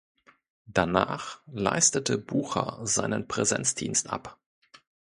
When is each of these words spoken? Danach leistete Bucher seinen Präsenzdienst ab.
Danach 0.65 1.41
leistete 1.45 2.17
Bucher 2.17 2.79
seinen 2.81 3.27
Präsenzdienst 3.27 4.09
ab. 4.09 4.39